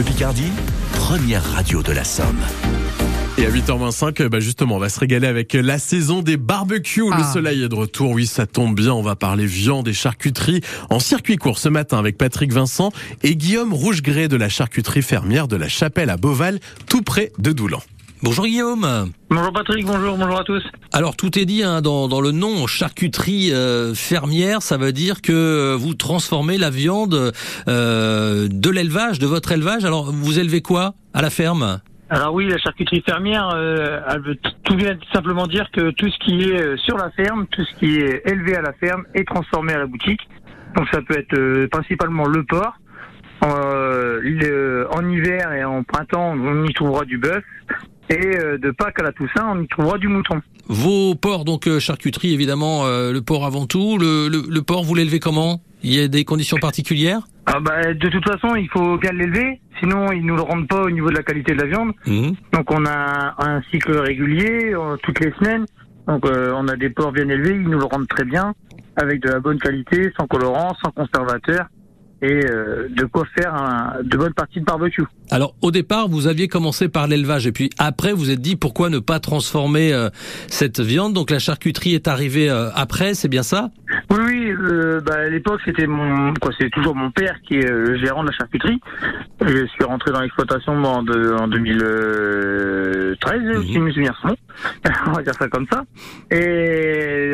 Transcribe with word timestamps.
Bleu 0.00 0.12
Picardie, 0.12 0.50
première 0.94 1.44
radio 1.44 1.82
de 1.82 1.92
la 1.92 2.04
Somme. 2.04 2.40
Et 3.36 3.44
à 3.44 3.50
8h25, 3.50 4.28
bah 4.28 4.40
justement, 4.40 4.76
on 4.76 4.78
va 4.78 4.88
se 4.88 4.98
régaler 4.98 5.26
avec 5.26 5.52
la 5.52 5.78
saison 5.78 6.22
des 6.22 6.38
barbecues. 6.38 7.02
Le 7.02 7.16
Ah. 7.18 7.30
soleil 7.34 7.62
est 7.64 7.68
de 7.68 7.74
retour. 7.74 8.12
Oui, 8.12 8.26
ça 8.26 8.46
tombe 8.46 8.74
bien. 8.74 8.94
On 8.94 9.02
va 9.02 9.14
parler 9.14 9.44
viande 9.44 9.88
et 9.88 9.92
charcuterie 9.92 10.62
en 10.88 11.00
circuit 11.00 11.36
court 11.36 11.58
ce 11.58 11.68
matin 11.68 11.98
avec 11.98 12.16
Patrick 12.16 12.50
Vincent 12.50 12.92
et 13.22 13.36
Guillaume 13.36 13.74
Rougegré 13.74 14.26
de 14.28 14.36
la 14.36 14.48
charcuterie 14.48 15.02
fermière 15.02 15.48
de 15.48 15.56
la 15.56 15.68
Chapelle 15.68 16.08
à 16.08 16.16
Beauval, 16.16 16.60
tout 16.88 17.02
près 17.02 17.30
de 17.38 17.52
Doulan. 17.52 17.82
Bonjour 18.22 18.44
Guillaume. 18.44 19.10
Bonjour 19.30 19.52
Patrick, 19.52 19.86
bonjour, 19.86 20.18
bonjour 20.18 20.40
à 20.40 20.44
tous. 20.44 20.62
Alors 20.92 21.16
tout 21.16 21.38
est 21.38 21.46
dit 21.46 21.62
hein, 21.62 21.80
dans, 21.80 22.06
dans 22.06 22.20
le 22.20 22.32
nom 22.32 22.66
charcuterie 22.66 23.50
euh, 23.50 23.94
fermière, 23.94 24.60
ça 24.60 24.76
veut 24.76 24.92
dire 24.92 25.22
que 25.22 25.74
vous 25.74 25.94
transformez 25.94 26.58
la 26.58 26.68
viande 26.68 27.32
euh, 27.66 28.46
de 28.50 28.70
l'élevage, 28.70 29.20
de 29.20 29.26
votre 29.26 29.52
élevage. 29.52 29.86
Alors 29.86 30.12
vous 30.12 30.38
élevez 30.38 30.60
quoi 30.60 30.92
à 31.14 31.22
la 31.22 31.30
ferme? 31.30 31.80
Alors 32.10 32.34
oui, 32.34 32.46
la 32.46 32.58
charcuterie 32.58 33.02
fermière, 33.06 33.48
euh, 33.54 34.00
elle 34.10 34.20
veut 34.20 34.36
tout 34.64 34.74
bien 34.74 34.98
simplement 35.14 35.46
dire 35.46 35.70
que 35.72 35.90
tout 35.92 36.10
ce 36.10 36.18
qui 36.18 36.42
est 36.42 36.60
euh, 36.60 36.76
sur 36.76 36.98
la 36.98 37.10
ferme, 37.12 37.46
tout 37.50 37.64
ce 37.64 37.78
qui 37.78 38.00
est 38.00 38.20
élevé 38.26 38.54
à 38.54 38.60
la 38.60 38.74
ferme 38.74 39.04
est 39.14 39.26
transformé 39.26 39.72
à 39.72 39.78
la 39.78 39.86
boutique. 39.86 40.20
Donc 40.76 40.86
ça 40.92 41.00
peut 41.00 41.18
être 41.18 41.38
euh, 41.38 41.68
principalement 41.68 42.26
le 42.26 42.44
porc. 42.44 42.74
Euh, 43.42 44.84
en 44.92 45.08
hiver 45.08 45.52
et 45.54 45.64
en 45.64 45.82
printemps, 45.82 46.34
on 46.36 46.64
y 46.66 46.74
trouvera 46.74 47.06
du 47.06 47.16
bœuf. 47.16 47.42
Et 48.10 48.36
euh, 48.36 48.58
de 48.58 48.72
Pâques 48.72 48.98
à 49.00 49.04
la 49.04 49.12
Toussaint, 49.12 49.46
on 49.54 49.62
y 49.62 49.68
trouvera 49.68 49.96
du 49.96 50.08
mouton. 50.08 50.40
Vos 50.66 51.14
porcs, 51.14 51.44
donc 51.44 51.66
euh, 51.66 51.78
charcuterie 51.78 52.34
évidemment, 52.34 52.84
euh, 52.84 53.12
le 53.12 53.22
porc 53.22 53.46
avant 53.46 53.66
tout. 53.66 53.98
Le, 53.98 54.28
le, 54.28 54.42
le 54.48 54.62
porc, 54.62 54.82
vous 54.82 54.94
l'élevez 54.94 55.20
comment? 55.20 55.60
Il 55.82 55.94
y 55.94 56.02
a 56.02 56.08
des 56.08 56.24
conditions 56.24 56.58
particulières? 56.58 57.20
Ah 57.46 57.58
bah, 57.60 57.94
de 57.94 58.08
toute 58.08 58.24
façon, 58.28 58.54
il 58.54 58.68
faut 58.68 58.98
bien 58.98 59.12
l'élever, 59.12 59.60
sinon 59.80 60.12
ils 60.12 60.24
nous 60.24 60.36
le 60.36 60.42
rendent 60.42 60.68
pas 60.68 60.82
au 60.82 60.90
niveau 60.90 61.08
de 61.08 61.16
la 61.16 61.22
qualité 61.22 61.54
de 61.54 61.60
la 61.62 61.66
viande. 61.66 61.92
Mhm. 62.06 62.34
Donc 62.52 62.70
on 62.70 62.84
a 62.84 63.34
un 63.38 63.62
cycle 63.70 63.96
régulier 63.96 64.74
euh, 64.74 64.96
toutes 65.02 65.20
les 65.20 65.32
semaines. 65.38 65.66
Donc 66.06 66.26
euh, 66.26 66.52
on 66.56 66.66
a 66.68 66.76
des 66.76 66.90
porcs 66.90 67.12
bien 67.12 67.28
élevés, 67.28 67.54
ils 67.54 67.68
nous 67.68 67.78
le 67.78 67.84
rendent 67.84 68.08
très 68.08 68.24
bien, 68.24 68.54
avec 68.96 69.20
de 69.22 69.28
la 69.28 69.40
bonne 69.40 69.58
qualité, 69.58 70.12
sans 70.18 70.26
colorant, 70.26 70.74
sans 70.82 70.90
conservateur, 70.90 71.66
et 72.22 72.44
euh, 72.46 72.88
de 72.90 73.04
quoi 73.04 73.24
faire 73.38 73.54
un, 73.54 73.94
de 74.02 74.16
bonnes 74.16 74.34
parties 74.34 74.60
de 74.60 74.64
barbecue. 74.64 75.04
Alors 75.30 75.54
au 75.62 75.70
départ, 75.70 76.08
vous 76.08 76.26
aviez 76.26 76.48
commencé 76.48 76.88
par 76.88 77.06
l'élevage 77.06 77.46
et 77.46 77.52
puis 77.52 77.70
après 77.78 78.12
vous 78.12 78.30
êtes 78.30 78.40
dit 78.40 78.56
pourquoi 78.56 78.90
ne 78.90 78.98
pas 78.98 79.20
transformer 79.20 79.92
euh, 79.92 80.08
cette 80.48 80.80
viande? 80.80 81.12
Donc 81.14 81.30
la 81.30 81.38
charcuterie 81.38 81.94
est 81.94 82.08
arrivée 82.08 82.50
euh, 82.50 82.68
après, 82.74 83.14
c'est 83.14 83.28
bien 83.28 83.42
ça? 83.42 83.70
Oui, 84.10 84.18
oui. 84.24 84.50
euh, 84.52 85.00
bah, 85.00 85.14
à 85.14 85.28
l'époque, 85.28 85.60
c'était 85.64 85.86
mon, 85.86 86.34
quoi, 86.34 86.52
c'est 86.60 86.70
toujours 86.70 86.94
mon 86.94 87.10
père 87.10 87.36
qui 87.46 87.54
est 87.58 87.70
euh, 87.70 87.86
le 87.90 87.98
gérant 87.98 88.22
de 88.22 88.28
la 88.30 88.36
charcuterie. 88.36 88.80
Je 89.40 89.66
suis 89.66 89.84
rentré 89.84 90.12
dans 90.12 90.20
l'exploitation 90.20 90.72
en, 90.84 91.02
de- 91.02 91.32
en 91.40 91.48
2013, 91.48 93.40
Mhm. 93.42 93.62
si 93.64 93.72
je 93.74 93.78
me 93.78 93.90
souviens 93.92 94.14
son. 94.22 94.36
On 95.06 95.12
va 95.12 95.22
dire 95.22 95.34
ça 95.34 95.48
comme 95.48 95.66
ça. 95.72 95.82
Et 96.30 96.36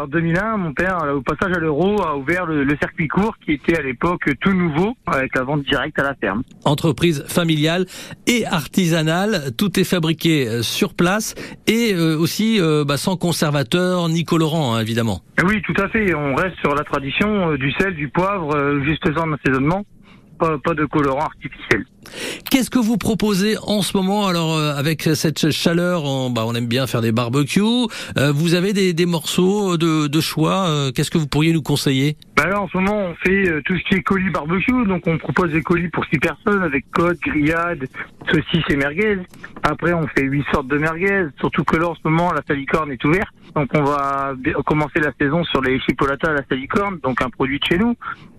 en 0.00 0.06
2001, 0.06 0.56
mon 0.56 0.72
père, 0.72 1.02
euh, 1.02 1.14
au 1.14 1.22
passage 1.22 1.56
à 1.56 1.58
l'euro, 1.58 2.02
a 2.02 2.16
ouvert 2.16 2.46
le, 2.46 2.64
le 2.64 2.76
circuit 2.76 3.08
court 3.08 3.36
qui 3.44 3.52
était 3.52 3.78
à 3.78 3.82
l'époque 3.82 4.28
tout 4.40 4.52
nouveau, 4.52 4.94
avec 5.06 5.34
la 5.34 5.42
vente 5.42 5.62
directe 5.64 5.98
à 5.98 6.02
la 6.02 6.14
ferme. 6.14 6.42
Entreprise 6.64 7.24
familiale 7.28 7.86
et 8.26 8.46
artisanale, 8.46 9.52
tout 9.56 9.78
est 9.78 9.84
fabriqué 9.84 10.48
euh, 10.48 10.62
sur 10.62 10.94
place 10.94 11.34
et 11.66 11.92
euh, 11.94 12.16
aussi 12.16 12.60
bah, 12.86 12.96
sans 12.96 13.16
conservateur 13.16 14.08
ni 14.08 14.24
colorant 14.24 14.74
hein, 14.74 14.80
évidemment. 14.80 15.20
Oui, 15.44 15.62
tout 15.62 15.74
à 15.80 15.88
fait. 15.88 16.14
On 16.14 16.34
reste 16.34 16.56
sur 16.60 16.74
la 16.74 16.84
tradition 16.84 17.54
du 17.54 17.72
sel, 17.72 17.94
du 17.94 18.08
poivre, 18.08 18.80
juste 18.84 19.06
en 19.16 19.32
assaisonnement. 19.32 19.84
Pas, 20.40 20.58
pas 20.58 20.74
de 20.74 20.86
colorant 20.86 21.20
artificiel. 21.26 21.84
Qu'est-ce 22.50 22.70
que 22.70 22.78
vous 22.78 22.96
proposez 22.96 23.56
en 23.62 23.82
ce 23.82 23.96
moment 23.96 24.26
Alors 24.26 24.56
euh, 24.56 24.74
avec 24.74 25.02
cette 25.02 25.50
chaleur, 25.50 26.04
on, 26.04 26.30
bah, 26.30 26.44
on 26.46 26.54
aime 26.54 26.66
bien 26.66 26.86
faire 26.86 27.02
des 27.02 27.12
barbecues. 27.12 27.60
Euh, 28.16 28.32
vous 28.32 28.54
avez 28.54 28.72
des, 28.72 28.94
des 28.94 29.04
morceaux 29.06 29.76
de, 29.76 30.06
de 30.06 30.20
choix. 30.20 30.66
euh, 30.66 30.92
Qu'est-ce 30.92 31.10
que 31.10 31.18
vous 31.18 31.26
pourriez 31.28 31.52
nous 31.52 31.60
conseiller? 31.62 32.16
Bah 32.36 32.46
là, 32.46 32.60
en 32.62 32.68
ce 32.68 32.78
moment, 32.78 32.96
on 32.96 33.14
fait 33.16 33.48
euh, 33.50 33.60
tout 33.66 33.76
ce 33.76 33.84
qui 33.84 33.94
est 33.96 34.02
colis 34.02 34.30
barbecue. 34.30 34.86
Donc, 34.86 35.06
on 35.06 35.18
propose 35.18 35.50
des 35.52 35.62
colis 35.62 35.88
pour 35.88 36.04
six 36.06 36.18
personnes 36.18 36.62
avec 36.62 36.90
côte, 36.90 37.18
grillade, 37.20 37.86
saucisses 38.30 38.64
et 38.70 38.76
merguez. 38.76 39.18
Après, 39.62 39.92
on 39.92 40.06
fait 40.08 40.22
huit 40.24 40.44
sortes 40.52 40.68
de 40.68 40.78
merguez. 40.78 41.26
Surtout 41.38 41.64
que 41.64 41.76
là, 41.76 41.88
en 41.88 41.94
ce 41.94 42.00
moment, 42.04 42.32
la 42.32 42.40
salicorne 42.48 42.90
est 42.92 43.04
ouverte. 43.04 43.28
Donc, 43.54 43.70
on 43.74 43.82
va 43.82 44.34
commencer 44.66 45.00
la 45.00 45.12
saison 45.18 45.44
sur 45.44 45.60
les 45.62 45.80
chipolatas 45.80 46.30
à 46.30 46.34
la 46.34 46.42
salicorne. 46.48 46.98
Donc, 47.02 47.22
un 47.22 47.30
produit 47.30 47.58
de 47.58 47.64
chez 47.64 47.78
nous. 47.78 47.96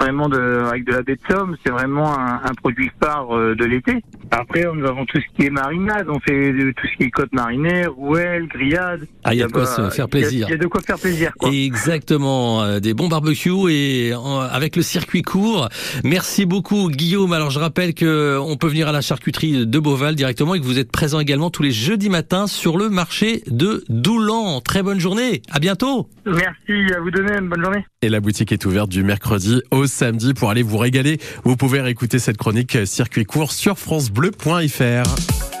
Vraiment 0.00 0.28
de, 0.28 0.64
avec 0.66 0.84
de 0.84 0.92
la 0.92 1.02
baie 1.02 1.14
de 1.14 1.32
somme. 1.32 1.56
C'est 1.64 1.70
vraiment 1.70 2.18
un, 2.18 2.40
un 2.42 2.54
produit 2.54 2.90
phare 3.00 3.36
euh, 3.36 3.54
de 3.54 3.64
l'été. 3.64 4.02
Après, 4.32 4.64
nous 4.74 4.84
avons 4.86 5.04
tout 5.04 5.18
ce 5.18 5.36
qui 5.36 5.46
est 5.46 5.50
marinade. 5.50 6.06
On 6.08 6.18
fait 6.18 6.52
tout 6.74 6.86
ce 6.90 6.96
qui 6.96 7.04
est 7.04 7.10
côte 7.10 7.32
marinée, 7.32 7.86
rouelle, 7.86 8.48
grillade. 8.48 9.06
Ah, 9.22 9.34
il 9.34 9.40
y 9.40 9.42
a 9.42 9.46
de 9.46 9.52
quoi 9.52 9.66
se 9.66 9.90
faire 9.90 10.08
plaisir. 10.08 10.46
Il 10.48 10.52
y, 10.52 10.54
a 10.54 10.58
de 10.58 10.66
quoi 10.66 10.80
faire 10.80 10.98
plaisir, 10.98 11.32
quoi. 11.38 11.50
Exactement, 11.50 12.62
euh, 12.62 12.80
des 12.80 12.94
bons 12.94 13.08
barbecues 13.08 13.70
et 13.70 14.12
avec 14.50 14.76
le 14.76 14.82
circuit 14.82 15.22
court. 15.22 15.68
Merci 16.04 16.46
beaucoup 16.46 16.88
Guillaume. 16.88 17.32
Alors 17.32 17.50
je 17.50 17.58
rappelle 17.58 17.94
que 17.94 18.38
on 18.40 18.56
peut 18.56 18.68
venir 18.68 18.88
à 18.88 18.92
la 18.92 19.00
charcuterie 19.00 19.66
de 19.66 19.78
Beauval 19.78 20.14
directement 20.14 20.54
et 20.54 20.60
que 20.60 20.64
vous 20.64 20.78
êtes 20.78 20.90
présent 20.90 21.20
également 21.20 21.50
tous 21.50 21.62
les 21.62 21.70
jeudis 21.70 22.08
matins 22.08 22.46
sur 22.46 22.78
le 22.78 22.88
marché 22.88 23.42
de 23.48 23.84
Doulan. 23.88 24.60
Très 24.60 24.82
bonne 24.92 25.00
journée. 25.00 25.40
À 25.50 25.58
bientôt. 25.58 26.10
Merci 26.26 26.94
à 26.94 27.00
vous 27.00 27.10
de 27.10 27.22
même. 27.22 27.48
Bonne 27.48 27.64
journée. 27.64 27.86
Et 28.02 28.10
la 28.10 28.20
boutique 28.20 28.52
est 28.52 28.62
ouverte 28.66 28.90
du 28.90 29.02
mercredi 29.02 29.62
au 29.70 29.86
samedi 29.86 30.34
pour 30.34 30.50
aller 30.50 30.62
vous 30.62 30.76
régaler. 30.76 31.18
Vous 31.44 31.56
pouvez 31.56 31.80
réécouter 31.80 32.18
cette 32.18 32.36
chronique 32.36 32.76
circuit 32.84 33.24
court 33.24 33.52
sur 33.52 33.78
francebleu.fr. 33.78 35.42